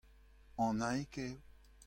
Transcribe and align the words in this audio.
Annaig 0.63 1.13
eo. 1.25 1.37